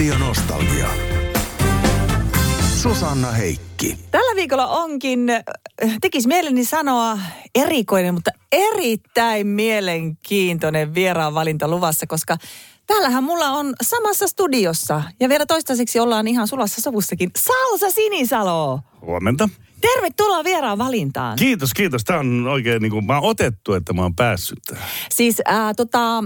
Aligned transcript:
Radio 0.00 0.18
Nostalgia. 0.18 0.88
Susanna 2.82 3.30
Heikki. 3.30 3.98
Tällä 4.10 4.36
viikolla 4.36 4.66
onkin, 4.66 5.30
äh, 5.30 5.42
tekisi 6.00 6.28
mieleni 6.28 6.64
sanoa 6.64 7.18
erikoinen, 7.54 8.14
mutta 8.14 8.30
erittäin 8.52 9.46
mielenkiintoinen 9.46 10.94
vieraan 10.94 11.34
valinta 11.34 11.68
luvassa, 11.68 12.06
koska 12.06 12.36
täällähän 12.86 13.24
mulla 13.24 13.50
on 13.50 13.74
samassa 13.82 14.26
studiossa 14.26 15.02
ja 15.20 15.28
vielä 15.28 15.46
toistaiseksi 15.46 16.00
ollaan 16.00 16.28
ihan 16.28 16.48
sulassa 16.48 16.80
sovussakin. 16.80 17.30
Salsa 17.38 17.90
Sinisalo! 17.90 18.80
Huomenta. 19.00 19.48
Tervetuloa 19.80 20.44
vieraan 20.44 20.78
valintaan. 20.78 21.36
Kiitos, 21.36 21.74
kiitos. 21.74 22.04
Tämä 22.04 22.18
on 22.18 22.46
oikein 22.48 22.82
niin 22.82 22.92
kuin, 22.92 23.06
mä 23.06 23.18
oon 23.18 23.30
otettu, 23.30 23.74
että 23.74 23.92
mä 23.92 24.02
oon 24.02 24.14
päässyt 24.14 24.58
tähän. 24.66 24.88
Siis 25.10 25.36
ää, 25.44 25.74
tota, 25.74 26.24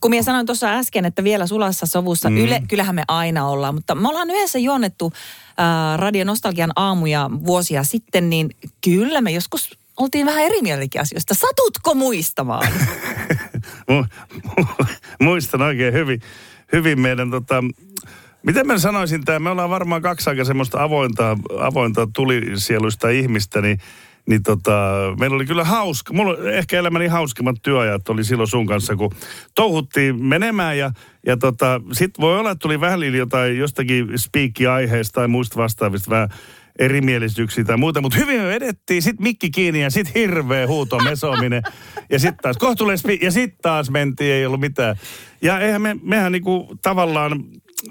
kun 0.00 0.10
minä 0.10 0.22
sanoin 0.22 0.46
tuossa 0.46 0.70
äsken, 0.70 1.04
että 1.04 1.24
vielä 1.24 1.46
sulassa 1.46 1.86
sovussa, 1.86 2.30
mm. 2.30 2.36
yle, 2.36 2.62
kyllähän 2.68 2.94
me 2.94 3.02
aina 3.08 3.48
ollaan, 3.48 3.74
mutta 3.74 3.94
me 3.94 4.08
ollaan 4.08 4.30
yhdessä 4.30 4.58
juonnettu 4.58 5.12
ää, 5.56 5.96
Radio 5.96 6.24
Nostalgian 6.24 6.72
aamuja 6.76 7.30
vuosia 7.46 7.84
sitten, 7.84 8.30
niin 8.30 8.50
kyllä 8.84 9.20
me 9.20 9.30
joskus 9.30 9.78
oltiin 9.96 10.26
vähän 10.26 10.44
eri 10.44 10.62
mieltäkin 10.62 11.00
asioista. 11.00 11.34
Satutko 11.34 11.94
muistamaan? 11.94 12.68
Mu- 13.90 14.06
mu- 14.60 14.86
Muistan 15.20 15.62
oikein 15.62 15.94
hyvin, 15.94 16.20
hyvin 16.72 17.00
meidän 17.00 17.30
tota, 17.30 17.64
Miten 18.46 18.66
mä 18.66 18.78
sanoisin 18.78 19.24
tämä? 19.24 19.38
Me 19.38 19.50
ollaan 19.50 19.70
varmaan 19.70 20.02
kaksi 20.02 20.30
aika 20.30 20.44
semmoista 20.44 20.82
avointa, 20.82 21.36
avointa 21.60 22.08
tulisieluista 22.14 23.08
ihmistä, 23.08 23.60
niin, 23.60 23.78
niin 24.26 24.42
tota, 24.42 24.90
meillä 25.20 25.34
oli 25.34 25.46
kyllä 25.46 25.64
hauska. 25.64 26.12
Mulla 26.12 26.50
ehkä 26.50 26.78
elämäni 26.78 27.06
hauskimmat 27.06 27.56
työajat 27.62 28.08
oli 28.08 28.24
silloin 28.24 28.48
sun 28.48 28.66
kanssa, 28.66 28.96
kun 28.96 29.10
touhuttiin 29.54 30.24
menemään 30.24 30.78
ja, 30.78 30.90
ja 31.26 31.36
tota, 31.36 31.80
sit 31.92 32.10
voi 32.20 32.38
olla, 32.38 32.50
että 32.50 32.62
tuli 32.62 32.80
vähän 32.80 33.14
jotain 33.14 33.58
jostakin 33.58 34.06
spiikki-aiheesta 34.16 35.14
tai 35.14 35.28
muista 35.28 35.56
vastaavista 35.56 36.10
vähän 36.10 36.28
erimielisyyksiä 36.78 37.64
tai 37.64 37.76
muuta, 37.76 38.00
mutta 38.00 38.18
hyvin 38.18 38.40
me 38.40 38.48
vedettiin, 38.48 39.02
sit 39.02 39.20
mikki 39.20 39.50
kiinni 39.50 39.82
ja 39.82 39.90
sit 39.90 40.14
hirveä 40.14 40.66
huuto 40.66 40.98
mesominen. 40.98 41.62
Ja 42.10 42.18
sit 42.18 42.34
taas 42.42 42.56
kohtuullinen 42.56 43.18
ja 43.22 43.30
sit 43.30 43.54
taas 43.62 43.90
mentiin, 43.90 44.34
ei 44.34 44.46
ollut 44.46 44.60
mitään. 44.60 44.96
Ja 45.42 45.60
eihän 45.60 45.82
me, 45.82 45.96
mehän 46.02 46.32
niinku 46.32 46.78
tavallaan 46.82 47.44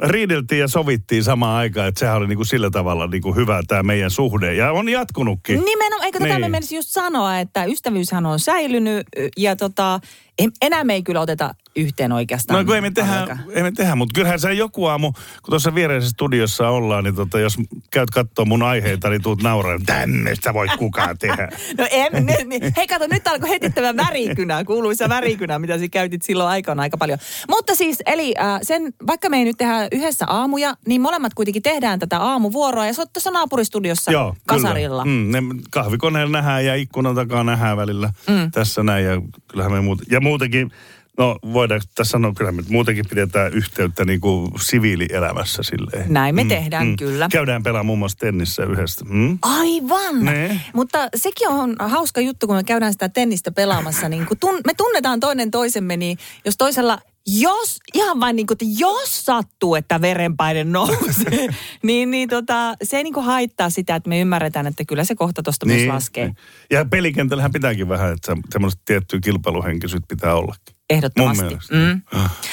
riideltiin 0.03 0.59
ja 0.61 0.67
sovittiin 0.67 1.23
samaan 1.23 1.57
aikaan, 1.57 1.87
että 1.87 1.99
sehän 1.99 2.17
oli 2.17 2.27
niinku 2.27 2.43
sillä 2.43 2.69
tavalla 2.69 3.07
niinku 3.07 3.35
hyvä 3.35 3.61
tämä 3.67 3.83
meidän 3.83 4.11
suhde. 4.11 4.53
Ja 4.53 4.71
on 4.71 4.89
jatkunutkin. 4.89 5.65
Nimenomaan, 5.65 6.05
eikö 6.05 6.19
tätä 6.19 6.29
Niin. 6.31 6.41
me 6.41 6.49
menisi 6.49 6.75
just 6.75 6.89
sanoa, 6.89 7.39
että 7.39 7.65
ystävyyshän 7.65 8.25
on 8.25 8.39
säilynyt 8.39 9.07
ja 9.37 9.55
tota, 9.55 9.99
en- 10.39 10.51
enää 10.61 10.83
me 10.83 10.93
ei 10.93 11.03
kyllä 11.03 11.21
oteta 11.21 11.55
yhteen 11.75 12.11
oikeastaan. 12.11 12.59
No 12.59 12.65
kun 12.65 12.75
ei 12.75 12.81
me 12.81 12.91
tehdä, 12.91 13.37
ei 13.49 13.63
me 13.63 13.71
tehdä 13.71 13.95
mutta 13.95 14.13
kyllähän 14.13 14.39
se 14.39 14.53
joku 14.53 14.85
aamu, 14.85 15.11
kun 15.11 15.49
tuossa 15.49 15.75
viereisessä 15.75 16.13
studiossa 16.13 16.69
ollaan, 16.69 17.03
niin 17.03 17.15
tota, 17.15 17.39
jos 17.39 17.57
käyt 17.91 18.09
katsoa 18.09 18.45
mun 18.45 18.63
aiheita, 18.63 19.09
niin 19.09 19.21
tuut 19.21 19.43
nauraa, 19.43 19.79
tämmöistä 19.85 20.53
voi 20.53 20.67
kukaan 20.77 21.17
tehdä. 21.17 21.49
No 21.77 21.87
en, 21.91 22.25
ne, 22.25 22.37
ne, 22.45 22.73
hei 22.77 22.87
kato, 22.87 23.07
nyt 23.11 23.27
alkoi 23.27 23.49
heti 23.49 23.69
tämä 23.69 23.95
värikynä, 23.95 24.63
kuuluisa 24.63 25.09
värikynä, 25.09 25.59
mitä 25.59 25.79
sä 25.79 25.87
käytit 25.91 26.21
silloin 26.21 26.49
aikana 26.49 26.81
aika 26.81 26.97
paljon. 26.97 27.19
Mutta 27.49 27.75
siis, 27.75 27.97
eli 28.05 28.33
äh, 28.39 28.59
sen, 28.61 28.93
vaikka 29.07 29.29
me 29.29 29.37
ei 29.37 29.45
nyt 29.45 29.57
tehdä 29.57 29.87
yhdessä 29.91 30.25
aamuja, 30.27 30.73
niin 30.87 31.01
molemmat 31.01 31.33
kuitenkin 31.33 31.63
tehdään 31.63 31.99
tätä 31.99 32.19
aamuvuoroa 32.19 32.85
ja 32.85 32.93
se 32.93 33.01
on 33.01 33.07
tuossa 33.13 33.31
naapuristudiossa 33.31 34.11
Joo, 34.11 34.35
kasarilla. 34.47 35.03
Kyllä. 35.03 35.15
Mm, 35.15 35.31
ne 35.31 35.61
kahvikoneella 35.71 36.31
nähdään 36.31 36.65
ja 36.65 36.75
ikkunan 36.75 37.15
takaa 37.15 37.43
nähdään 37.43 37.77
välillä 37.77 38.13
mm. 38.27 38.51
tässä 38.51 38.83
näin. 38.83 39.05
Ja 39.05 39.21
kyllähän 39.47 39.71
me 39.71 39.81
muut, 39.81 40.01
ja 40.11 40.21
muutenkin, 40.25 40.71
no 41.17 41.39
voidaan 41.53 41.81
tässä 41.95 42.11
sanoa, 42.11 42.33
kyllä 42.37 42.51
me 42.51 42.63
muutenkin 42.69 43.05
pidetään 43.09 43.53
yhteyttä 43.53 44.05
niin 44.05 44.21
kuin 44.21 44.51
siviilielämässä 44.61 45.63
silleen. 45.63 46.13
Näin 46.13 46.35
me 46.35 46.45
tehdään, 46.45 46.95
kyllä. 46.95 47.27
Käydään 47.31 47.63
pelaamaan 47.63 47.85
muun 47.85 47.99
muassa 47.99 48.17
tennissä 48.17 48.63
yhdessä. 48.63 49.05
Mm? 49.05 49.37
Aivan. 49.41 50.25
Ne. 50.25 50.61
Mutta 50.73 51.09
sekin 51.15 51.47
on 51.47 51.75
hauska 51.79 52.21
juttu, 52.21 52.47
kun 52.47 52.55
me 52.55 52.63
käydään 52.63 52.93
sitä 52.93 53.09
tennistä 53.09 53.51
pelaamassa. 53.51 54.09
Niin 54.09 54.25
kun 54.25 54.37
tun, 54.39 54.61
me 54.65 54.73
tunnetaan 54.73 55.19
toinen 55.19 55.51
toisemme, 55.51 55.97
niin 55.97 56.17
jos 56.45 56.57
toisella, 56.57 56.99
jos, 57.27 57.79
ihan 57.93 58.19
vain 58.19 58.35
niin 58.35 58.47
kuin, 58.47 58.55
että 58.55 58.65
jos 58.79 59.25
sattuu, 59.25 59.75
että 59.75 60.01
verenpaine 60.01 60.63
nousee, 60.63 61.47
niin, 61.83 62.11
niin 62.11 62.29
tota, 62.29 62.75
se 62.83 62.97
ei 62.97 63.03
niin 63.03 63.13
kuin 63.13 63.25
haittaa 63.25 63.69
sitä, 63.69 63.95
että 63.95 64.09
me 64.09 64.19
ymmärretään, 64.19 64.67
että 64.67 64.85
kyllä 64.85 65.03
se 65.03 65.15
kohta 65.15 65.43
tuosta 65.43 65.65
myös 65.65 65.87
laskee. 65.87 66.25
niin. 66.25 66.37
Ja 66.71 66.85
pelikentällähän 66.85 67.51
pitääkin 67.51 67.89
vähän, 67.89 68.13
että 68.13 68.35
se- 68.35 68.41
semmoista 68.51 68.81
tiettyä 68.85 69.19
kilpailuhenkisyyttä 69.23 70.05
pitää 70.09 70.35
ollakin. 70.35 70.61
Mun 70.67 70.75
Ehdottomasti. 70.89 71.43
mielestä. 71.43 71.75
Mm. 71.75 72.01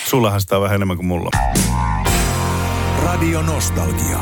Sullahan 0.06 0.40
sitä 0.40 0.56
on 0.56 0.62
vähän 0.62 0.74
enemmän 0.74 0.96
kuin 0.96 1.06
mulla. 1.06 1.30
Radio 3.02 3.42
Nostalgia. 3.42 4.18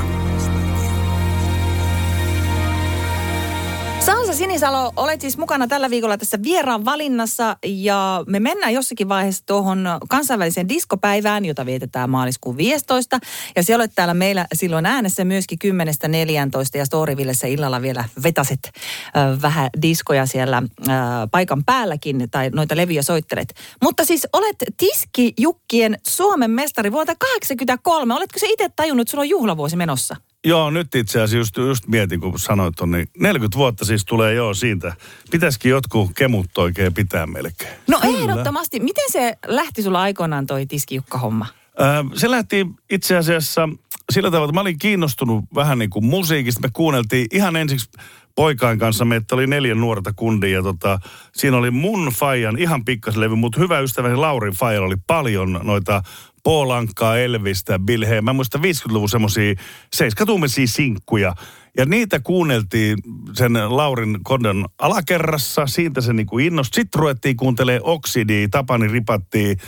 Sinisalo, 4.40 4.92
olet 4.96 5.20
siis 5.20 5.38
mukana 5.38 5.68
tällä 5.68 5.90
viikolla 5.90 6.18
tässä 6.18 6.38
vieraan 6.42 6.84
valinnassa 6.84 7.56
ja 7.66 8.24
me 8.26 8.40
mennään 8.40 8.74
jossakin 8.74 9.08
vaiheessa 9.08 9.46
tuohon 9.46 9.88
kansainväliseen 10.08 10.68
diskopäivään, 10.68 11.44
jota 11.44 11.66
vietetään 11.66 12.10
maaliskuun 12.10 12.56
15. 12.56 13.18
Ja 13.56 13.62
se 13.62 13.74
olet 13.74 13.92
täällä 13.94 14.14
meillä 14.14 14.46
silloin 14.54 14.86
äänessä 14.86 15.24
myöskin 15.24 15.58
10.14 15.64 16.78
ja 16.78 16.84
Storyvillessä 16.84 17.46
illalla 17.46 17.82
vielä 17.82 18.04
vetaset 18.22 18.60
äh, 18.66 19.42
vähän 19.42 19.70
diskoja 19.82 20.26
siellä 20.26 20.56
äh, 20.88 20.94
paikan 21.30 21.64
päälläkin 21.64 22.28
tai 22.30 22.50
noita 22.50 22.76
levyjä 22.76 23.02
soittelet. 23.02 23.54
Mutta 23.82 24.04
siis 24.04 24.26
olet 24.32 24.56
Tiski-Jukkien 24.76 25.98
Suomen 26.06 26.50
mestari 26.50 26.92
vuodelta 26.92 27.14
83. 27.18 28.14
Oletko 28.14 28.38
se 28.38 28.46
itse 28.46 28.68
tajunnut, 28.76 29.02
että 29.02 29.10
sulla 29.10 29.22
on 29.22 29.28
juhlavuosi 29.28 29.76
menossa? 29.76 30.16
Joo, 30.44 30.70
nyt 30.70 30.94
itse 30.94 31.22
asiassa 31.22 31.36
just, 31.36 31.56
just 31.56 31.86
mietin, 31.86 32.20
kun 32.20 32.38
sanoit 32.38 32.74
ton, 32.76 32.90
niin 32.90 33.08
40 33.18 33.58
vuotta 33.58 33.84
siis 33.84 34.04
tulee 34.04 34.34
joo 34.34 34.54
siitä. 34.54 34.94
Pitäisikin 35.30 35.70
jotkut 35.70 36.10
kemut 36.16 36.58
oikein 36.58 36.94
pitää 36.94 37.26
melkein. 37.26 37.74
No 37.88 37.98
Kyllä. 38.00 38.18
ehdottomasti. 38.18 38.80
Miten 38.80 39.04
se 39.12 39.34
lähti 39.46 39.82
sulla 39.82 40.00
aikoinaan 40.00 40.46
toi 40.46 40.66
tiskijukka-homma? 40.66 41.46
Ö, 41.80 41.84
se 42.16 42.30
lähti 42.30 42.66
itse 42.90 43.16
asiassa 43.16 43.68
sillä 44.12 44.30
tavalla, 44.30 44.44
että 44.44 44.54
mä 44.54 44.60
olin 44.60 44.78
kiinnostunut 44.78 45.44
vähän 45.54 45.78
niin 45.78 45.90
kuin 45.90 46.04
musiikista. 46.04 46.60
Me 46.60 46.68
kuunneltiin 46.72 47.26
ihan 47.32 47.56
ensiksi 47.56 47.90
poikain 48.34 48.78
kanssa, 48.78 49.04
meitä 49.04 49.34
oli 49.34 49.46
neljä 49.46 49.74
nuorta 49.74 50.12
kundia 50.16 50.50
ja 50.50 50.62
tota, 50.62 50.98
siinä 51.32 51.56
oli 51.56 51.70
mun 51.70 52.12
Fajan 52.18 52.58
ihan 52.58 52.84
pikkaslevy, 52.84 53.34
mutta 53.34 53.60
hyvä 53.60 53.78
ystäväni 53.80 54.16
Laurin 54.16 54.52
Fajalla 54.52 54.86
oli 54.86 54.96
paljon 55.06 55.60
noita 55.62 56.02
Polankkaa, 56.42 57.18
Elvistä, 57.18 57.78
Bill 57.78 58.06
Hay. 58.06 58.20
Mä 58.20 58.32
muistan 58.32 58.60
50-luvun 58.60 59.08
semmosia 59.08 59.54
seiskatuumisia 59.94 60.66
sinkkuja. 60.66 61.34
Ja 61.76 61.86
niitä 61.86 62.20
kuunneltiin 62.20 62.98
sen 63.32 63.52
Laurin 63.76 64.18
kodon 64.22 64.66
alakerrassa, 64.78 65.66
siitä 65.66 66.00
se 66.00 66.12
niinku 66.12 66.38
innostui. 66.38 66.74
Sitten 66.74 66.98
ruvettiin 66.98 67.36
kuuntelemaan 67.36 67.90
Oksidia, 67.90 68.48
Tapani 68.50 68.88
ripattiin 68.88 69.58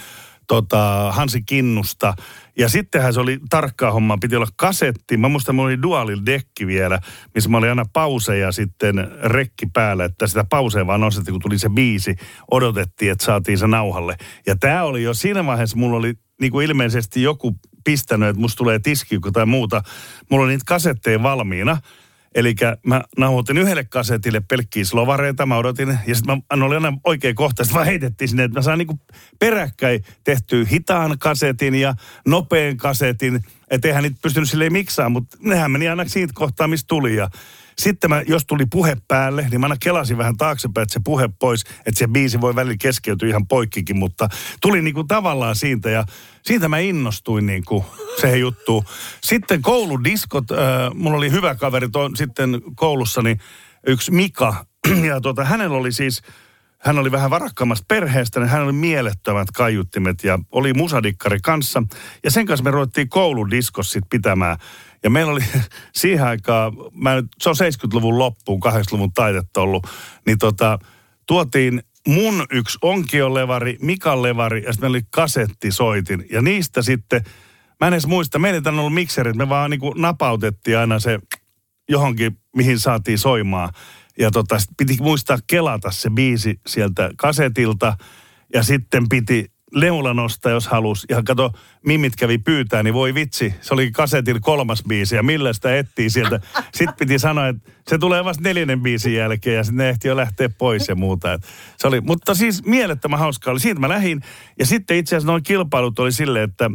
tota, 0.46 1.12
Hansi 1.12 1.42
Kinnusta. 1.42 2.14
Ja 2.58 2.68
sittenhän 2.68 3.14
se 3.14 3.20
oli 3.20 3.38
tarkkaa 3.50 3.92
hommaa, 3.92 4.18
piti 4.20 4.36
olla 4.36 4.46
kasetti. 4.56 5.16
Mä 5.16 5.28
muistan, 5.28 5.54
mulla 5.54 5.68
oli 5.68 5.82
dualil 5.82 6.20
dekki 6.26 6.66
vielä, 6.66 6.98
missä 7.34 7.50
mä 7.50 7.58
olin 7.58 7.68
aina 7.68 7.84
pauseja 7.92 8.52
sitten 8.52 8.94
rekki 9.22 9.66
päällä, 9.72 10.04
että 10.04 10.26
sitä 10.26 10.44
pauseja 10.50 10.86
vaan 10.86 11.00
nostettiin, 11.00 11.32
kun 11.32 11.40
tuli 11.42 11.58
se 11.58 11.68
biisi. 11.68 12.16
Odotettiin, 12.50 13.12
että 13.12 13.24
saatiin 13.24 13.58
se 13.58 13.66
nauhalle. 13.66 14.16
Ja 14.46 14.56
tämä 14.56 14.82
oli 14.82 15.02
jo 15.02 15.14
siinä 15.14 15.46
vaiheessa, 15.46 15.78
mulla 15.78 15.96
oli 15.96 16.14
niin 16.42 16.52
kuin 16.52 16.66
ilmeisesti 16.66 17.22
joku 17.22 17.56
pistänyt, 17.84 18.28
että 18.28 18.40
musta 18.40 18.56
tulee 18.56 18.78
tiskiukko 18.78 19.30
tai 19.30 19.46
muuta. 19.46 19.82
Mulla 20.30 20.44
oli 20.44 20.52
niitä 20.52 20.64
kasetteja 20.66 21.22
valmiina. 21.22 21.76
Eli 22.34 22.54
mä 22.86 23.02
nauhoitin 23.18 23.58
yhdelle 23.58 23.84
kasetille 23.84 24.42
pelkkiä 24.50 24.84
slovareita, 24.84 25.46
mä 25.46 25.56
odotin, 25.56 25.98
ja 26.06 26.14
sitten 26.14 26.42
mä 26.56 26.64
olin 26.64 26.84
aina 26.84 26.98
oikein 27.04 27.34
kohta, 27.34 27.64
sitten 27.64 27.74
vaan 27.74 27.86
heitettiin 27.86 28.28
sinne, 28.28 28.44
että 28.44 28.58
mä 28.58 28.62
saan 28.62 28.78
niinku 28.78 29.00
peräkkäin 29.38 30.04
tehtyä 30.24 30.64
hitaan 30.70 31.18
kasetin 31.18 31.74
ja 31.74 31.94
nopean 32.26 32.76
kasetin, 32.76 33.40
että 33.70 33.88
eihän 33.88 34.02
niitä 34.02 34.18
pystynyt 34.22 34.50
silleen 34.50 34.72
miksaan, 34.72 35.12
mutta 35.12 35.36
nehän 35.40 35.70
meni 35.70 35.88
aina 35.88 36.04
siitä 36.08 36.32
kohtaa, 36.36 36.68
mistä 36.68 36.88
tuli, 36.88 37.16
ja 37.16 37.30
sitten 37.78 38.10
mä, 38.10 38.22
jos 38.26 38.46
tuli 38.46 38.66
puhe 38.66 38.96
päälle, 39.08 39.46
niin 39.50 39.60
mä 39.60 39.66
aina 39.66 39.76
kelasin 39.80 40.18
vähän 40.18 40.36
taaksepäin, 40.36 40.82
että 40.82 40.92
se 40.92 41.00
puhe 41.04 41.28
pois, 41.38 41.64
että 41.86 41.98
se 41.98 42.08
biisi 42.08 42.40
voi 42.40 42.54
välillä 42.54 42.76
keskeytyä 42.80 43.28
ihan 43.28 43.46
poikkikin, 43.46 43.96
mutta 43.96 44.28
tuli 44.60 44.82
niinku 44.82 45.04
tavallaan 45.04 45.56
siitä 45.56 45.90
ja 45.90 46.04
siitä 46.42 46.68
mä 46.68 46.78
innostuin 46.78 47.46
niinku 47.46 47.84
se 48.20 48.36
juttu. 48.36 48.84
Sitten 49.22 49.62
kouludiskot, 49.62 50.50
äh, 50.50 50.58
mulla 50.94 51.16
oli 51.16 51.30
hyvä 51.30 51.54
kaveri 51.54 51.88
to, 51.88 52.10
sitten 52.14 52.62
koulussani, 52.74 53.36
yksi 53.86 54.10
Mika, 54.10 54.64
ja 55.08 55.20
tuota, 55.20 55.44
hänellä 55.44 55.76
oli 55.76 55.92
siis, 55.92 56.22
hän 56.82 56.98
oli 56.98 57.12
vähän 57.12 57.30
varakkaammasta 57.30 57.84
perheestä, 57.88 58.40
niin 58.40 58.48
hän 58.48 58.62
oli 58.62 58.72
mielettömät 58.72 59.50
kaiuttimet 59.50 60.24
ja 60.24 60.38
oli 60.52 60.72
musadikkari 60.72 61.38
kanssa. 61.42 61.82
Ja 62.24 62.30
sen 62.30 62.46
kanssa 62.46 62.64
me 62.64 62.70
ruvettiin 62.70 63.08
kouludiskos 63.08 63.90
sit 63.90 64.04
pitämään. 64.10 64.56
Ja 65.02 65.10
meillä 65.10 65.32
oli 65.32 65.44
siihen 65.92 66.26
aikaan, 66.26 66.72
mä 66.94 67.14
nyt, 67.14 67.26
se 67.38 67.48
on 67.48 67.56
70-luvun 67.60 68.18
loppuun, 68.18 68.60
80-luvun 68.66 69.12
taitetta 69.12 69.60
ollut, 69.60 69.86
niin 70.26 70.38
tota, 70.38 70.78
tuotiin 71.26 71.82
mun 72.08 72.46
yksi 72.50 72.78
onkiolevari, 72.82 73.76
Mikan 73.80 74.22
levari 74.22 74.62
ja 74.62 74.72
sitten 74.72 74.84
meillä 74.84 74.96
oli 74.96 75.06
kasettisoitin. 75.10 76.26
Ja 76.30 76.42
niistä 76.42 76.82
sitten 76.82 77.24
Mä 77.82 77.86
en 77.86 77.94
edes 77.94 78.06
muista, 78.06 78.38
meillä 78.38 78.62
ei 78.70 78.78
ollut 78.78 78.94
mikserit, 78.94 79.36
me 79.36 79.48
vaan 79.48 79.70
niinku 79.70 79.94
napautettiin 79.96 80.78
aina 80.78 80.98
se 80.98 81.18
johonkin, 81.88 82.38
mihin 82.56 82.78
saatiin 82.78 83.18
soimaan. 83.18 83.72
Ja 84.18 84.30
tota, 84.30 84.56
piti 84.76 84.96
muistaa 85.00 85.38
kelata 85.46 85.90
se 85.90 86.10
biisi 86.10 86.60
sieltä 86.66 87.10
kasetilta. 87.16 87.96
Ja 88.54 88.62
sitten 88.62 89.08
piti 89.08 89.52
leula 89.74 90.14
nostaa, 90.14 90.52
jos 90.52 90.68
halus. 90.68 91.06
Ja 91.08 91.22
kato, 91.22 91.52
Mimit 91.86 92.16
kävi 92.16 92.38
pyytää, 92.38 92.82
niin 92.82 92.94
voi 92.94 93.14
vitsi, 93.14 93.54
se 93.60 93.74
oli 93.74 93.90
kasetin 93.90 94.40
kolmas 94.40 94.82
biisi 94.88 95.16
ja 95.16 95.22
millä 95.22 95.52
sitä 95.52 95.76
etsii 95.76 96.10
sieltä. 96.10 96.40
Sitten 96.74 96.96
piti 96.98 97.18
sanoa, 97.18 97.48
että 97.48 97.70
se 97.88 97.98
tulee 97.98 98.24
vasta 98.24 98.42
neljännen 98.42 98.80
biisin 98.80 99.14
jälkeen 99.14 99.56
ja 99.56 99.64
sitten 99.64 99.76
ne 99.76 99.88
ehti 99.88 100.08
jo 100.08 100.16
lähteä 100.16 100.48
pois 100.48 100.88
ja 100.88 100.94
muuta. 100.94 101.32
Et 101.32 101.42
se 101.78 101.88
oli, 101.88 102.00
mutta 102.00 102.34
siis 102.34 102.64
mielettömän 102.64 103.18
hauskaa 103.18 103.50
oli. 103.50 103.60
Siitä 103.60 103.80
mä 103.80 103.88
lähdin 103.88 104.20
ja 104.58 104.66
sitten 104.66 104.96
itse 104.96 105.16
asiassa 105.16 105.32
noin 105.32 105.42
kilpailut 105.42 105.98
oli 105.98 106.12
silleen, 106.12 106.50
että 106.50 106.70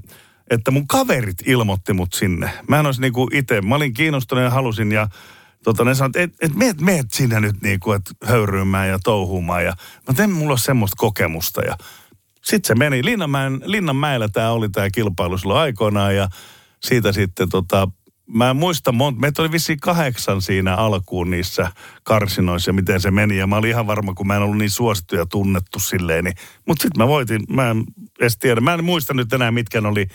että 0.49 0.71
mun 0.71 0.87
kaverit 0.87 1.37
ilmoitti 1.45 1.93
mut 1.93 2.13
sinne. 2.13 2.49
Mä 2.67 2.79
en 2.79 2.85
olisi 2.85 3.01
niinku 3.01 3.29
itse, 3.33 3.61
mä 3.61 3.75
olin 3.75 3.93
kiinnostunut 3.93 4.43
ja 4.43 4.49
halusin 4.49 4.91
ja 4.91 5.07
tota, 5.67 5.83
ne 5.83 5.95
sanoivat, 5.95 6.15
että 6.15 6.45
et, 6.45 6.51
et 6.51 6.57
meet, 6.57 6.81
meet 6.81 7.05
sinne 7.13 7.39
nyt 7.39 7.61
niinku, 7.61 7.91
että 7.91 8.11
höyryymään 8.25 8.89
ja 8.89 8.99
touhumaan. 9.03 9.65
Ja 9.65 9.73
mä 10.07 10.13
tein, 10.13 10.31
mulla 10.31 10.51
ole 10.51 10.59
semmoista 10.59 10.95
kokemusta 10.97 11.61
ja 11.61 11.77
sitten 12.43 12.67
se 12.67 12.75
meni. 12.75 13.05
Linnanmäen, 13.05 13.61
Linnanmäellä 13.65 14.27
tämä 14.29 14.51
oli 14.51 14.69
tämä 14.69 14.89
kilpailu 14.89 15.37
silloin 15.37 15.59
aikoinaan 15.59 16.15
ja 16.15 16.29
siitä 16.83 17.11
sitten 17.11 17.49
tota, 17.49 17.87
mä 18.27 18.49
en 18.49 18.55
muista 18.55 18.91
monta, 18.91 19.19
meitä 19.19 19.41
oli 19.41 19.51
vissiin 19.51 19.79
kahdeksan 19.79 20.41
siinä 20.41 20.75
alkuun 20.75 21.29
niissä 21.29 21.71
karsinoissa, 22.03 22.73
miten 22.73 23.01
se 23.01 23.11
meni. 23.11 23.37
Ja 23.37 23.47
mä 23.47 23.57
olin 23.57 23.69
ihan 23.69 23.87
varma, 23.87 24.13
kun 24.13 24.27
mä 24.27 24.35
en 24.35 24.41
ollut 24.41 24.57
niin 24.57 24.71
suosittu 24.71 25.15
ja 25.15 25.25
tunnettu 25.25 25.79
silleen. 25.79 26.23
Niin, 26.23 26.35
mutta 26.67 26.81
sitten 26.81 27.03
mä 27.03 27.07
voitin, 27.07 27.41
mä 27.49 27.69
en 27.69 27.83
edes 28.19 28.37
tiedä. 28.37 28.61
Mä 28.61 28.73
en 28.73 28.83
muista 28.83 29.13
nyt 29.13 29.33
enää, 29.33 29.51
mitkä 29.51 29.81
oli 29.85 30.07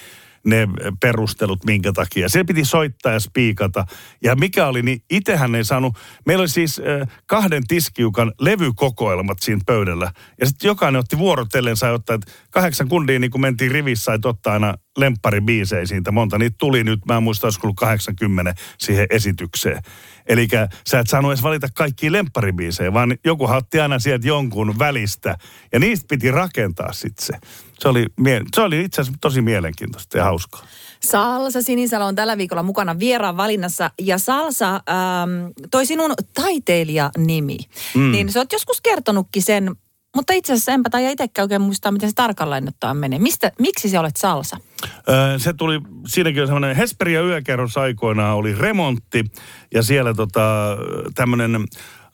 ne 0.46 0.68
perustelut, 1.00 1.64
minkä 1.64 1.92
takia. 1.92 2.28
Se 2.28 2.44
piti 2.44 2.64
soittaa 2.64 3.12
ja 3.12 3.20
spiikata. 3.20 3.84
Ja 4.22 4.36
mikä 4.36 4.66
oli, 4.66 4.82
niin 4.82 5.02
itsehän 5.10 5.54
ei 5.54 5.64
saanut, 5.64 5.96
meillä 6.26 6.42
oli 6.42 6.48
siis 6.48 6.80
kahden 7.26 7.66
tiskiukan 7.66 8.32
levykokoelmat 8.40 9.38
siinä 9.40 9.60
pöydällä. 9.66 10.12
Ja 10.40 10.46
sitten 10.46 10.68
jokainen 10.68 10.98
otti 10.98 11.18
vuorotellen, 11.18 11.76
sai 11.76 11.92
ottaa, 11.94 12.14
että 12.14 12.32
kahdeksan 12.50 12.88
kundia, 12.88 13.18
niin 13.18 13.30
kun 13.30 13.40
mentiin 13.40 13.70
rivissä, 13.70 14.04
sai 14.04 14.18
ottaa 14.24 14.52
aina 14.52 14.74
lempparibiisejä 14.96 15.86
siitä 15.86 16.12
monta. 16.12 16.38
Niitä 16.38 16.56
tuli 16.58 16.84
nyt, 16.84 17.00
mä 17.06 17.16
en 17.16 17.22
muista, 17.22 17.46
olisiko 17.46 17.66
ollut 17.66 17.76
80 17.76 18.54
siihen 18.78 19.06
esitykseen. 19.10 19.82
Eli 20.26 20.48
sä 20.86 20.98
et 20.98 21.08
saanut 21.08 21.30
edes 21.30 21.42
valita 21.42 21.68
kaikki 21.74 22.12
lempparibiisejä, 22.12 22.92
vaan 22.92 23.16
joku 23.24 23.46
hatti 23.46 23.80
aina 23.80 23.98
sieltä 23.98 24.26
jonkun 24.28 24.78
välistä. 24.78 25.36
Ja 25.72 25.78
niistä 25.78 26.06
piti 26.08 26.30
rakentaa 26.30 26.92
sitten 26.92 27.26
se. 27.26 27.32
Se 27.78 27.88
oli, 27.88 28.06
mie- 28.20 28.42
se 28.54 28.60
oli 28.60 28.84
itse 28.84 29.00
asiassa 29.00 29.18
tosi 29.20 29.40
mielenkiintoista 29.42 30.18
ja 30.18 30.24
hauskaa. 30.24 30.62
Salsa 31.00 31.62
Sinisalo 31.62 32.06
on 32.06 32.14
tällä 32.14 32.38
viikolla 32.38 32.62
mukana 32.62 32.98
vieraan 32.98 33.36
valinnassa. 33.36 33.90
Ja 34.00 34.18
Salsa, 34.18 34.74
ähm, 34.74 35.50
toi 35.70 35.86
sinun 35.86 36.14
taiteilijanimi. 36.34 37.58
Mm. 37.94 38.12
Niin 38.12 38.32
sä 38.32 38.40
oot 38.40 38.52
joskus 38.52 38.80
kertonutkin 38.80 39.42
sen, 39.42 39.70
mutta 40.14 40.32
itse 40.32 40.52
asiassa 40.52 40.72
enpä 40.72 40.90
tai 40.90 41.12
itsekään 41.12 41.44
oikein 41.44 41.62
muistaa, 41.62 41.92
miten 41.92 42.10
se 42.10 42.14
tarkalleen 42.14 42.68
ottaen 42.68 42.96
menee. 42.96 43.18
Mistä, 43.18 43.52
miksi 43.58 43.88
se 43.88 43.98
olet 43.98 44.16
Salsa? 44.16 44.56
Öö, 45.08 45.38
se 45.38 45.52
tuli, 45.52 45.80
siinäkin 46.06 46.42
on 46.42 46.48
semmoinen 46.48 46.76
Hesperia 46.76 47.22
yökerros 47.22 47.76
aikoinaan 47.76 48.36
oli 48.36 48.54
remontti 48.54 49.24
ja 49.74 49.82
siellä 49.82 50.14
tota, 50.14 50.76
tämmöinen 51.14 51.64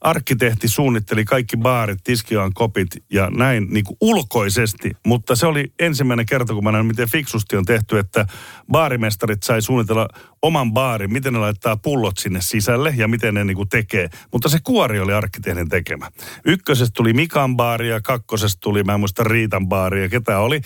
arkkitehti 0.00 0.69
suunnitteli 0.69 1.25
kaikki 1.25 1.56
baarit, 1.56 1.99
tiskiaan 2.05 2.53
kopit 2.55 2.89
ja 3.12 3.31
näin 3.31 3.67
niin 3.71 3.85
kuin 3.85 3.97
ulkoisesti. 4.00 4.91
Mutta 5.06 5.37
se 5.37 5.47
oli 5.47 5.73
ensimmäinen 5.79 6.27
kerta, 6.27 6.55
kun 6.55 6.65
mä 6.65 6.73
näin, 6.73 6.87
miten 6.87 7.11
fiksusti 7.11 7.56
on 7.56 7.65
tehty, 7.65 7.99
että 7.99 8.27
baarimestarit 8.73 9.43
sai 9.43 9.62
suunnitella 9.62 10.09
oman 10.43 10.73
baarin, 10.73 11.12
miten 11.12 11.33
ne 11.33 11.39
laittaa 11.39 11.77
pullot 11.77 12.17
sinne 12.19 12.41
sisälle 12.41 12.95
ja 12.97 13.09
miten 13.09 13.35
ne 13.35 13.45
niin 13.45 13.56
kuin 13.56 13.69
tekee. 13.69 14.09
Mutta 14.33 14.49
se 14.49 14.59
kuori 14.65 15.00
oli 15.00 15.12
arkkitehdin 15.12 15.69
tekemä. 15.69 16.11
Ykkösestä 16.45 16.93
tuli 16.97 17.12
Mikan 17.12 17.56
baari 17.56 17.89
ja 17.89 18.00
kakkosesta 18.00 18.61
tuli, 18.61 18.85
mä 18.85 18.95
en 18.95 19.00
muista 19.00 19.25
Riitan 19.25 19.69
baari 19.69 20.03
ja 20.03 20.09
ketä 20.09 20.39
oli. 20.39 20.61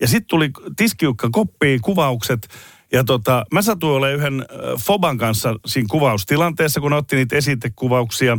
Ja 0.00 0.08
sitten 0.08 0.28
tuli 0.28 0.50
tiskiukka 0.76 1.28
koppiin 1.32 1.80
kuvaukset 1.80 2.48
ja 2.92 3.04
tota, 3.04 3.44
mä 3.52 3.62
satuin 3.62 3.96
olemaan 3.96 4.18
yhden 4.18 4.46
Foban 4.86 5.18
kanssa 5.18 5.54
siinä 5.66 5.86
kuvaustilanteessa, 5.90 6.80
kun 6.80 6.92
otti 6.92 7.16
niitä 7.16 7.36
esitekuvauksia. 7.36 8.38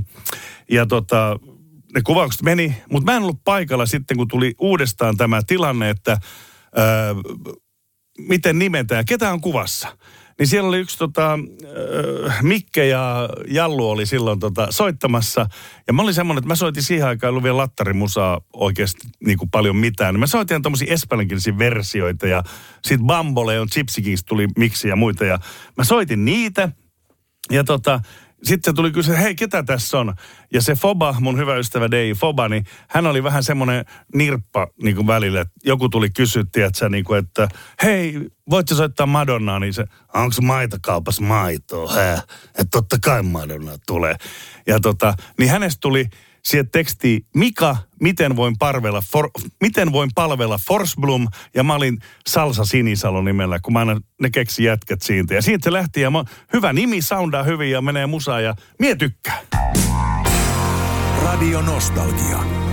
Ja 0.72 0.86
tota, 0.86 1.40
ne 1.96 2.02
kuvaukset 2.02 2.42
meni, 2.42 2.76
mutta 2.92 3.12
mä 3.12 3.18
en 3.18 3.24
ollut 3.24 3.44
paikalla 3.44 3.86
sitten, 3.86 4.18
kun 4.18 4.28
tuli 4.28 4.54
uudestaan 4.60 5.18
tämä 5.18 5.42
tilanne, 5.48 5.90
että 5.90 6.12
ää, 6.12 7.16
miten 8.18 8.60
nimetään, 8.60 9.06
ketä 9.06 9.32
on 9.32 9.42
kuvassa 9.42 9.98
niin 10.40 10.48
siellä 10.48 10.68
oli 10.68 10.80
yksi 10.80 10.98
tota, 10.98 11.34
äh, 11.34 12.44
Mikke 12.44 12.86
ja 12.86 13.30
Jallu 13.48 13.90
oli 13.90 14.06
silloin 14.06 14.40
tota, 14.40 14.68
soittamassa. 14.70 15.46
Ja 15.88 15.94
mä 15.94 16.02
olin 16.02 16.14
semmoinen, 16.14 16.40
että 16.40 16.48
mä 16.48 16.56
soitin 16.56 16.84
siihen 16.84 17.08
aikaan, 17.08 17.30
ollut 17.30 17.44
vielä 17.44 17.58
lattarimusaa 17.58 18.42
oikeasti 18.54 19.08
niin 19.26 19.38
kuin 19.38 19.50
paljon 19.50 19.76
mitään. 19.76 20.20
Mä 20.20 20.28
soitin 20.28 20.62
tämmöisiä 20.62 20.94
espanjankielisiä 20.94 21.58
versioita 21.58 22.28
ja 22.28 22.44
sitten 22.84 23.08
Bambole 23.08 23.60
on 23.60 23.68
Gypsy 23.76 24.02
tuli 24.28 24.48
miksi 24.58 24.88
ja 24.88 24.96
muita. 24.96 25.26
Ja 25.26 25.40
mä 25.78 25.84
soitin 25.84 26.26
niitä. 26.26 26.70
Ja 27.52 27.64
tota, 27.64 28.02
sitten 28.44 28.76
tuli 28.76 28.92
kysyä, 28.92 29.18
hei, 29.18 29.36
ketä 29.36 29.64
tässä 29.64 30.00
on? 30.00 30.14
Ja 30.54 30.62
se 30.62 30.76
Foba, 30.76 31.16
mun 31.20 31.38
hyvä 31.38 31.56
ystävä 31.56 31.92
Dei 31.92 32.14
Foba, 32.14 32.50
niin 32.50 32.66
hän 32.90 33.08
oli 33.08 33.24
vähän 33.24 33.44
semmoinen 33.44 33.86
nirppa 34.14 34.68
niin 34.84 34.96
kuin 34.96 35.08
välillä. 35.08 35.46
Joku 35.64 35.90
tuli 35.90 36.10
kysytti, 36.10 36.62
että, 36.62 36.90
niin 36.90 37.04
kuin, 37.04 37.20
että 37.20 37.48
hei, 37.84 38.30
voitko 38.50 38.76
soittaa 38.76 39.06
Madonnaa? 39.06 39.60
Niin 39.60 39.74
se, 39.74 39.86
onko 40.14 40.36
maitokaupas 40.42 41.22
maitoa? 41.22 41.92
Että 42.48 42.66
totta 42.72 42.98
kai 43.04 43.24
Madonna 43.24 43.72
tulee. 43.88 44.16
Ja 44.68 44.80
tota, 44.80 45.14
niin 45.40 45.52
hänestä 45.52 45.80
tuli 45.82 46.06
siihen 46.46 46.70
tekstiin, 46.70 47.26
Mika, 47.36 47.78
miten 48.02 48.36
voin, 48.36 48.56
parvella 48.60 49.02
for, 49.02 49.30
miten 49.62 49.92
voin 49.92 50.10
palvella 50.16 50.60
Forsblom, 50.68 51.28
ja 51.56 51.64
mä 51.64 51.76
olin 51.76 51.98
Salsa 52.28 52.66
Sinisalo 52.66 53.22
nimellä, 53.22 53.60
kun 53.60 53.74
mä 53.74 53.80
aina 53.80 54.02
ne 54.22 54.30
keksi 54.30 54.64
jätkät 54.64 55.02
siitä. 55.02 55.36
Ja 55.36 55.42
siitä 55.42 55.64
se 55.64 55.74
lähti, 55.74 56.02
ja 56.02 56.12
mä, 56.12 56.24
hyvä 56.54 56.74
nimi, 56.74 57.02
soundaa 57.02 57.44
hyvin, 57.44 57.72
ja 57.72 57.82
menee 57.82 58.06
musaa, 58.06 58.42
ja 58.42 58.56
mie 58.80 58.96
tykkää. 58.96 59.42
Radio 61.24 61.62
Nostalgia. 61.62 62.69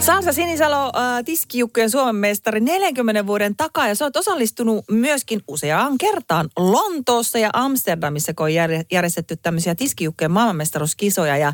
Sansa 0.00 0.32
Sinisalo, 0.32 0.84
äh, 0.84 1.24
tiskijukkojen 1.24 1.90
Suomen 1.90 2.16
mestari 2.16 2.60
40 2.60 3.26
vuoden 3.26 3.56
takaa 3.56 3.88
ja 3.88 3.94
sä 3.94 4.04
oot 4.04 4.16
osallistunut 4.16 4.84
myöskin 4.90 5.40
useaan 5.48 5.98
kertaan 5.98 6.48
Lontoossa 6.56 7.38
ja 7.38 7.50
Amsterdamissa, 7.52 8.34
kun 8.34 8.44
on 8.44 8.54
järjestetty 8.90 9.36
tämmöisiä 9.36 9.74
tiskijukkojen 9.74 10.30
maailmanmestaruuskisoja 10.30 11.36
ja 11.36 11.52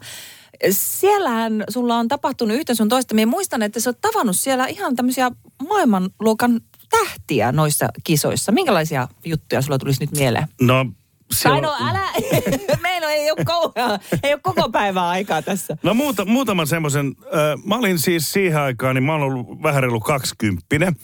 siellähän 0.70 1.64
sulla 1.68 1.96
on 1.96 2.08
tapahtunut 2.08 2.56
yhtä 2.56 2.74
sun 2.74 2.88
toista. 2.88 3.14
Minä 3.14 3.30
muistan, 3.30 3.62
että 3.62 3.80
sä 3.80 3.90
oot 3.90 4.00
tavannut 4.00 4.36
siellä 4.36 4.66
ihan 4.66 4.96
tämmöisiä 4.96 5.30
maailmanluokan 5.68 6.60
tähtiä 6.90 7.52
noissa 7.52 7.88
kisoissa. 8.04 8.52
Minkälaisia 8.52 9.08
juttuja 9.24 9.62
sulla 9.62 9.78
tulisi 9.78 10.00
nyt 10.00 10.12
mieleen? 10.12 10.46
No 10.60 10.86
siellä... 11.34 11.60
Tai 11.60 11.80
no 11.80 11.90
älä, 11.90 12.08
meillä 12.82 13.12
ei 13.12 13.30
ole, 13.30 13.44
kauhean, 13.44 14.00
ei 14.22 14.32
ole 14.32 14.40
koko 14.42 14.68
päivää 14.68 15.08
aikaa 15.08 15.42
tässä. 15.42 15.76
No 15.82 15.94
muuta, 15.94 16.24
muutaman 16.24 16.66
semmoisen, 16.66 17.06
äh, 17.24 17.64
mä 17.64 17.76
olin 17.76 17.98
siis 17.98 18.32
siihen 18.32 18.60
aikaan, 18.60 18.94
niin 18.94 19.04
mä 19.04 19.14
olen 19.14 19.24
ollut 19.24 19.62
vähän 19.62 19.82
reilu 19.82 20.00
kaksikymppinen. 20.00 20.96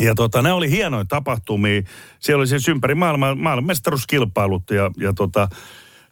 Ja 0.00 0.14
tota, 0.14 0.42
ne 0.42 0.52
oli 0.52 0.70
hienoja 0.70 1.04
tapahtumia. 1.04 1.82
Siellä 2.20 2.40
oli 2.40 2.46
siis 2.46 2.68
ympäri 2.68 2.94
maailman, 2.94 3.38
maailmanmestaruuskilpailut 3.38 4.70
ja, 4.70 4.90
ja 4.96 5.12
tota, 5.12 5.48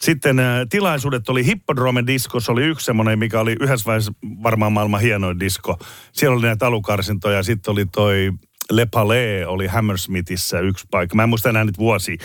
sitten 0.00 0.38
ä, 0.38 0.60
äh, 0.60 0.66
tilaisuudet 0.70 1.28
oli 1.28 1.46
Hippodrome 1.46 2.06
Disco, 2.06 2.40
se 2.40 2.52
oli 2.52 2.64
yksi 2.64 2.84
semmoinen, 2.84 3.18
mikä 3.18 3.40
oli 3.40 3.56
yhdessä 3.60 3.86
vaiheessa 3.86 4.12
varmaan 4.42 4.72
maailman 4.72 5.00
hienoin 5.00 5.40
disko. 5.40 5.78
Siellä 6.12 6.36
oli 6.36 6.46
näitä 6.46 6.66
alukarsintoja, 6.66 7.42
sitten 7.42 7.72
oli 7.72 7.86
toi 7.86 8.32
le 8.70 8.86
Palais 8.86 9.46
oli 9.46 9.66
Hammersmithissä 9.66 10.60
yksi 10.60 10.86
paikka. 10.90 11.16
Mä 11.16 11.22
en 11.22 11.28
muista 11.28 11.48
enää 11.48 11.64
nyt 11.64 11.78
vuosi. 11.78 12.18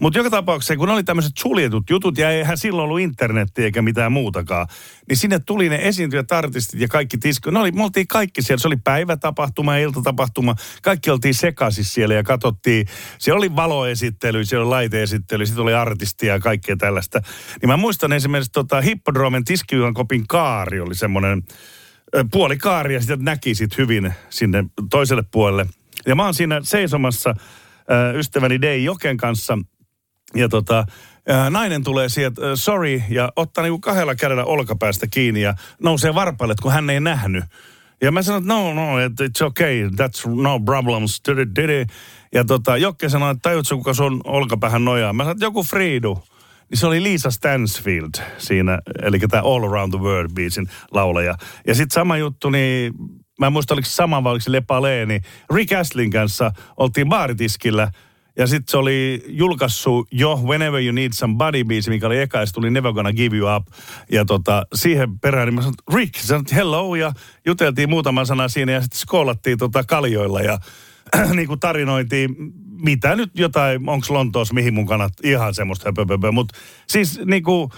Mutta 0.00 0.18
joka 0.18 0.30
tapauksessa, 0.30 0.76
kun 0.76 0.90
oli 0.90 1.04
tämmöiset 1.04 1.32
suljetut 1.38 1.90
jutut, 1.90 2.18
ja 2.18 2.30
eihän 2.30 2.58
silloin 2.58 2.84
ollut 2.84 3.00
internetti 3.00 3.64
eikä 3.64 3.82
mitään 3.82 4.12
muutakaan, 4.12 4.66
niin 5.08 5.16
sinne 5.16 5.38
tuli 5.38 5.68
ne 5.68 5.78
esiintyjät, 5.82 6.32
artistit 6.32 6.80
ja 6.80 6.88
kaikki 6.88 7.18
tisko. 7.18 7.50
No 7.50 7.60
oli, 7.60 7.72
me 7.72 7.84
oltiin 7.84 8.08
kaikki 8.08 8.42
siellä. 8.42 8.60
Se 8.60 8.68
oli 8.68 8.76
päivätapahtuma 8.76 9.76
ja 9.76 9.82
iltatapahtuma. 9.82 10.54
Kaikki 10.82 11.10
oltiin 11.10 11.34
sekaisin 11.34 11.84
siellä 11.84 12.14
ja 12.14 12.22
katsottiin. 12.22 12.86
Siellä 13.18 13.38
oli 13.38 13.56
valoesittely, 13.56 14.44
siellä 14.44 14.62
oli 14.62 14.70
laiteesittely, 14.70 15.46
sitten 15.46 15.62
oli 15.62 15.74
artistia 15.74 16.32
ja 16.32 16.40
kaikkea 16.40 16.76
tällaista. 16.76 17.20
Niin 17.62 17.70
mä 17.70 17.76
muistan 17.76 18.12
esimerkiksi 18.12 18.52
tota, 18.52 18.80
Hippodromen 18.80 19.44
tiskijuan 19.44 19.94
kopin 19.94 20.26
kaari 20.26 20.80
oli 20.80 20.94
semmoinen 20.94 21.42
puoli 22.30 22.58
ja 22.92 23.00
sitä 23.00 23.16
näki 23.16 23.54
sit 23.54 23.78
hyvin 23.78 24.14
sinne 24.30 24.64
toiselle 24.90 25.24
puolelle– 25.32 25.66
ja 26.06 26.14
mä 26.14 26.24
oon 26.24 26.34
siinä 26.34 26.60
seisomassa 26.62 27.30
äh, 27.30 28.14
ystäväni 28.14 28.60
Dei 28.60 28.84
Joken 28.84 29.16
kanssa. 29.16 29.58
Ja 30.34 30.48
tota, 30.48 30.86
äh, 31.30 31.50
nainen 31.50 31.84
tulee 31.84 32.08
sieltä, 32.08 32.50
äh, 32.50 32.52
sorry, 32.54 33.02
ja 33.08 33.32
ottaa 33.36 33.64
niinku 33.64 33.78
kahdella 33.78 34.14
kädellä 34.14 34.44
olkapäästä 34.44 35.06
kiinni 35.06 35.40
ja 35.42 35.54
nousee 35.82 36.14
varpaille, 36.14 36.54
kun 36.62 36.72
hän 36.72 36.90
ei 36.90 37.00
nähnyt. 37.00 37.44
Ja 38.02 38.12
mä 38.12 38.22
sanoin, 38.22 38.42
että 38.42 38.54
no, 38.54 38.74
no, 38.74 38.98
it's 39.06 39.46
okay, 39.46 39.88
that's 39.88 40.42
no 40.42 40.60
problems. 40.60 41.22
Ja 42.34 42.44
tota, 42.44 42.76
Jokke 42.76 43.08
sanoi, 43.08 43.30
että 43.30 43.48
tajutko, 43.48 43.76
kuka 43.76 43.94
sun 43.94 44.20
olkapäähän 44.24 44.84
nojaa? 44.84 45.12
Mä 45.12 45.22
sanoin, 45.22 45.40
joku 45.40 45.62
Friidu. 45.62 46.18
Niin 46.70 46.78
se 46.78 46.86
oli 46.86 47.02
Lisa 47.02 47.30
Stansfield 47.30 48.24
siinä, 48.38 48.78
eli 49.02 49.18
tämä 49.18 49.42
All 49.42 49.64
Around 49.64 49.92
the 49.92 50.00
World-biisin 50.00 50.68
laulaja. 50.90 51.34
Ja 51.66 51.74
sitten 51.74 51.94
sama 51.94 52.16
juttu, 52.16 52.50
niin 52.50 52.94
mä 53.40 53.46
en 53.46 53.52
muista, 53.52 53.74
oliko 53.74 53.86
se 53.86 53.94
sama 53.94 54.24
vai 54.24 54.30
oliko 54.30 54.42
se 54.42 54.52
Lepale, 54.52 55.06
niin 55.06 55.22
Rick 55.54 55.72
Astlin 55.72 56.10
kanssa 56.10 56.52
oltiin 56.76 57.08
baaritiskillä– 57.08 57.90
ja 58.36 58.46
sitten 58.46 58.70
se 58.70 58.76
oli 58.76 59.24
julkaissut 59.28 60.08
jo 60.10 60.40
Whenever 60.44 60.82
You 60.82 60.92
Need 60.92 61.12
Somebody 61.12 61.64
biisi, 61.64 61.90
mikä 61.90 62.06
oli 62.06 62.20
eka, 62.20 62.38
ja 62.38 62.46
tuli 62.54 62.70
Never 62.70 62.92
Gonna 62.92 63.12
Give 63.12 63.36
You 63.36 63.56
Up. 63.56 63.66
Ja 64.12 64.24
tota, 64.24 64.66
siihen 64.74 65.18
perään 65.18 65.46
niin 65.46 65.54
mä 65.54 65.60
sanoin, 65.60 65.76
Rick, 65.94 66.16
sanoin, 66.16 66.46
hello, 66.54 66.94
ja 66.94 67.12
juteltiin 67.46 67.90
muutama 67.90 68.24
sana 68.24 68.48
siinä, 68.48 68.72
ja 68.72 68.80
sitten 68.80 69.00
skoolattiin 69.00 69.58
tota 69.58 69.84
kaljoilla, 69.84 70.40
ja 70.40 70.58
niin 71.36 71.48
kuin 71.48 71.60
tarinoitiin, 71.60 72.36
mitä 72.84 73.16
nyt 73.16 73.30
jotain, 73.34 73.88
onko 73.88 74.06
Lontoossa 74.10 74.54
mihin 74.54 74.74
mun 74.74 74.86
kannat, 74.86 75.12
ihan 75.22 75.54
semmoista. 75.54 75.92
Mutta 76.32 76.58
siis 76.88 77.20
niin 77.24 77.42
kuin, 77.42 77.70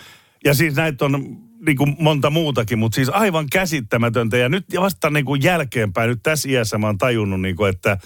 ja 0.44 0.54
siis 0.54 0.75
näitä 0.75 1.04
on 1.04 1.45
niin 1.66 1.76
kuin 1.76 1.96
monta 1.98 2.30
muutakin, 2.30 2.78
mutta 2.78 2.96
siis 2.96 3.08
aivan 3.08 3.46
käsittämätöntä. 3.52 4.36
Ja 4.36 4.48
nyt 4.48 4.64
vasta 4.80 5.10
niin 5.10 5.25
kuin 5.25 5.42
jälkeenpäin, 5.42 6.10
nyt 6.10 6.22
tässä 6.22 6.48
iässä 6.48 6.78
mä 6.78 6.86
oon 6.86 6.98
tajunnut, 6.98 7.40
niin 7.40 7.56
kuin, 7.56 7.70
että 7.70 7.98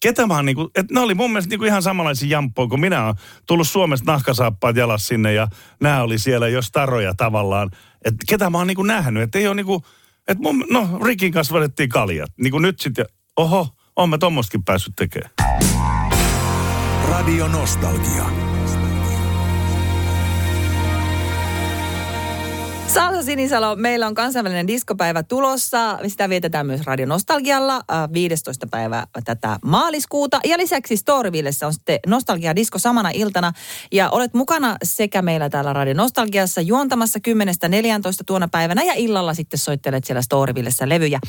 ketä 0.00 0.26
mä 0.26 0.34
oon 0.34 0.44
niinku, 0.44 0.70
että 0.74 0.94
ne 0.94 1.00
oli 1.00 1.14
mun 1.14 1.30
mielestä 1.30 1.50
niinku 1.50 1.64
ihan 1.64 1.82
samanlaisia 1.82 2.28
jamppoja, 2.28 2.68
kun 2.68 2.80
minä 2.80 3.06
oon 3.06 3.14
tullut 3.46 3.68
Suomesta 3.68 4.12
nahkasaappaat 4.12 4.76
jalas 4.76 5.06
sinne 5.06 5.32
ja 5.32 5.48
nämä 5.80 6.02
oli 6.02 6.18
siellä 6.18 6.48
jo 6.48 6.62
staroja 6.62 7.14
tavallaan. 7.14 7.70
Että 8.04 8.24
ketä 8.28 8.50
mä 8.50 8.58
oon 8.58 8.66
niinku 8.66 8.82
nähnyt, 8.82 9.22
että 9.22 9.38
ei 9.38 9.46
ole 9.46 9.54
niinku, 9.54 9.84
että 10.28 10.42
mun, 10.42 10.64
no 10.70 10.98
Rikin 11.04 11.32
kanssa 11.32 11.54
vedettiin 11.54 11.88
kaljat. 11.88 12.30
Niinku 12.40 12.58
nyt 12.58 12.80
sitten, 12.80 13.06
oho, 13.36 13.68
oon 13.96 14.10
mä 14.10 14.18
tommostakin 14.18 14.64
päässyt 14.64 14.96
tekemään. 14.96 15.30
Radio 17.08 17.48
Nostalgia. 17.48 18.53
Salsa 22.94 23.22
Sinisalo, 23.22 23.76
meillä 23.76 24.06
on 24.06 24.14
kansainvälinen 24.14 24.66
diskopäivä 24.66 25.22
tulossa. 25.22 25.98
Sitä 26.06 26.28
vietetään 26.28 26.66
myös 26.66 26.80
Radio 26.84 27.06
Nostalgialla 27.06 27.80
15. 28.12 28.66
Äh, 28.66 28.70
päivä 28.70 29.06
tätä 29.24 29.58
maaliskuuta. 29.64 30.40
Ja 30.44 30.58
lisäksi 30.58 30.96
Storyvillessä 30.96 31.66
on 31.66 31.72
sitten 31.72 31.98
Nostalgia 32.06 32.56
Disko 32.56 32.78
samana 32.78 33.10
iltana. 33.14 33.52
Ja 33.92 34.10
olet 34.10 34.34
mukana 34.34 34.76
sekä 34.82 35.22
meillä 35.22 35.50
täällä 35.50 35.72
Radio 35.72 35.94
Nostalgiassa 35.94 36.60
juontamassa 36.60 37.18
10.14 37.28 37.32
tuona 38.26 38.48
päivänä 38.48 38.82
ja 38.82 38.94
illalla 38.96 39.34
sitten 39.34 39.58
soittelet 39.58 40.04
siellä 40.04 40.22
Storyvillessä 40.22 40.88
levyjä. 40.88 41.20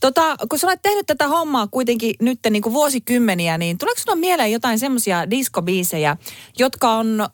Tota, 0.00 0.36
kun 0.50 0.58
sä 0.58 0.66
olet 0.66 0.82
tehnyt 0.82 1.06
tätä 1.06 1.28
hommaa 1.28 1.66
kuitenkin 1.66 2.14
nyt 2.20 2.38
niin 2.50 2.62
kuin 2.62 2.72
vuosikymmeniä, 2.72 3.58
niin 3.58 3.78
tuleeko 3.78 4.00
sinulla 4.00 4.20
mieleen 4.20 4.52
jotain 4.52 4.78
semmoisia 4.78 5.30
diskobiisejä, 5.30 6.16
jotka 6.58 6.90
on 6.90 7.28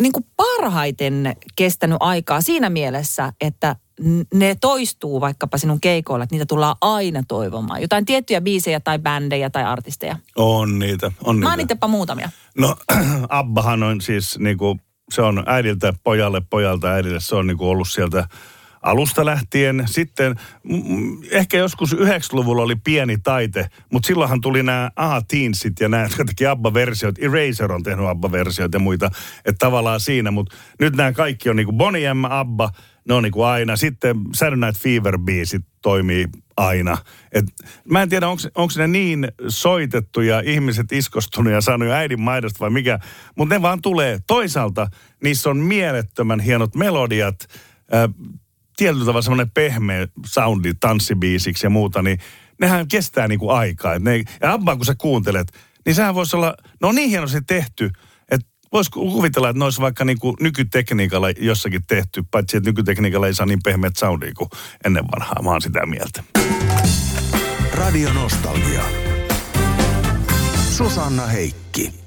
niin 0.00 0.12
kuin 0.12 0.26
parhaiten 0.36 1.36
kestänyt 1.56 1.96
aikaa 2.00 2.40
siinä 2.40 2.70
mielessä, 2.70 3.32
että 3.40 3.76
ne 4.34 4.56
toistuu 4.60 5.20
vaikkapa 5.20 5.58
sinun 5.58 5.80
keikoilla, 5.80 6.22
että 6.24 6.34
niitä 6.34 6.46
tullaan 6.46 6.76
aina 6.80 7.22
toivomaan. 7.28 7.82
Jotain 7.82 8.04
tiettyjä 8.04 8.40
biisejä 8.40 8.80
tai 8.80 8.98
bändejä 8.98 9.50
tai 9.50 9.64
artisteja. 9.64 10.16
On 10.36 10.78
niitä, 10.78 11.12
on 11.24 11.36
niitä. 11.36 11.48
Mainittepa 11.48 11.88
muutamia. 11.88 12.30
No 12.58 12.76
Abbahan 13.28 13.82
on 13.82 14.00
siis 14.00 14.38
niinku, 14.38 14.78
se 15.10 15.22
on 15.22 15.42
äidiltä 15.46 15.94
pojalle, 16.04 16.42
pojalta 16.50 16.88
äidille. 16.88 17.20
Se 17.20 17.36
on 17.36 17.46
niinku 17.46 17.68
ollut 17.68 17.88
sieltä 17.88 18.28
alusta 18.84 19.24
lähtien. 19.24 19.84
Sitten 19.86 20.36
mm, 20.62 21.18
ehkä 21.30 21.56
joskus 21.56 21.96
90-luvulla 21.96 22.62
oli 22.62 22.76
pieni 22.76 23.18
taite, 23.18 23.68
mutta 23.92 24.06
silloinhan 24.06 24.40
tuli 24.40 24.62
nämä 24.62 24.90
A-teensit 24.96 25.80
ja 25.80 25.88
nämä, 25.88 26.02
jotka 26.02 26.24
teki 26.24 26.46
ABBA-versioita. 26.46 27.20
Eraser 27.22 27.72
on 27.72 27.82
tehnyt 27.82 28.06
ABBA-versioita 28.06 28.76
ja 28.76 28.80
muita, 28.80 29.10
että 29.44 29.66
tavallaan 29.66 30.00
siinä. 30.00 30.30
Mutta 30.30 30.56
nyt 30.80 30.96
nämä 30.96 31.12
kaikki 31.12 31.50
on 31.50 31.56
niin 31.56 31.66
kuin 31.66 31.76
Bonnie 31.76 32.14
M, 32.14 32.24
ABBA, 32.24 32.70
ne 33.08 33.14
on 33.14 33.22
niin 33.22 33.32
kuin 33.32 33.46
aina. 33.46 33.76
Sitten 33.76 34.16
Saturday 34.34 34.70
Night 34.70 34.82
Fever-biisit 34.82 35.64
toimii 35.82 36.26
aina. 36.56 36.98
Et 37.32 37.44
mä 37.90 38.02
en 38.02 38.08
tiedä, 38.08 38.28
onko 38.28 38.72
ne 38.76 38.88
niin 38.88 39.28
soitettu 39.48 40.20
ja 40.20 40.42
ihmiset 40.44 40.92
iskostunut 40.92 41.52
ja 41.52 41.60
saanut 41.60 41.88
äidin 41.88 42.20
maidosta 42.20 42.60
vai 42.60 42.70
mikä, 42.70 42.98
mutta 43.36 43.54
ne 43.54 43.62
vaan 43.62 43.82
tulee. 43.82 44.18
Toisaalta 44.26 44.88
niissä 45.22 45.50
on 45.50 45.56
mielettömän 45.56 46.40
hienot 46.40 46.74
melodiat, 46.74 47.48
tietyllä 48.76 49.04
tavalla 49.04 49.22
semmoinen 49.22 49.50
pehmeä 49.50 50.08
soundi 50.26 50.74
tanssibiisiksi 50.80 51.66
ja 51.66 51.70
muuta, 51.70 52.02
niin 52.02 52.18
nehän 52.60 52.88
kestää 52.88 53.28
niinku 53.28 53.50
aikaa. 53.50 53.98
ne, 53.98 54.16
ja 54.40 54.52
Abba, 54.52 54.76
kun 54.76 54.86
sä 54.86 54.94
kuuntelet, 54.98 55.52
niin 55.86 55.94
sehän 55.94 56.14
voisi 56.14 56.36
olla, 56.36 56.54
no 56.80 56.92
niin 56.92 57.10
hienosti 57.10 57.40
tehty, 57.46 57.90
että 58.30 58.46
voisi 58.72 58.90
kuvitella, 58.90 59.48
että 59.48 59.58
ne 59.58 59.64
olisi 59.64 59.80
vaikka 59.80 60.04
niinku 60.04 60.36
nykytekniikalla 60.40 61.30
jossakin 61.30 61.86
tehty, 61.86 62.24
paitsi 62.30 62.56
että 62.56 62.70
nykytekniikalla 62.70 63.26
ei 63.26 63.34
saa 63.34 63.46
niin 63.46 63.62
pehmeät 63.64 63.96
soundia 63.96 64.32
kuin 64.36 64.50
ennen 64.84 65.04
vanhaa. 65.04 65.42
Mä 65.42 65.50
oon 65.50 65.62
sitä 65.62 65.86
mieltä. 65.86 66.24
Radio 67.72 68.12
Nostalgia. 68.12 68.84
Susanna 70.70 71.26
Heikki. 71.26 72.03